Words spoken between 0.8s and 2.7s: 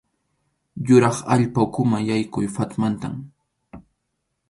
Yurap allpa ukhuman yaykuq